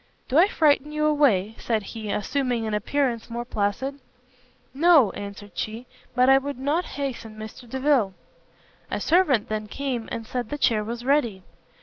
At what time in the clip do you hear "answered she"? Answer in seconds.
5.11-5.85